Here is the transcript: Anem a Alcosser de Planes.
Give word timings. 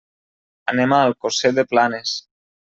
Anem 0.73 0.95
a 0.97 1.03
Alcosser 1.09 1.53
de 1.61 1.69
Planes. 1.75 2.19